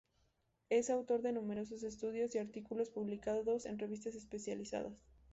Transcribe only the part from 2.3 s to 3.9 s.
y artículos, publicados en